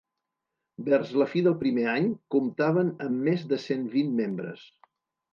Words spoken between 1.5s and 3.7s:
primer any, comptaven amb més de